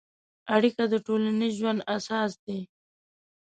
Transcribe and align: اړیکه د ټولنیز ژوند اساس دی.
اړیکه 0.55 0.83
د 0.89 0.95
ټولنیز 1.05 1.53
ژوند 1.59 1.79
اساس 1.95 2.31
دی. 2.45 2.59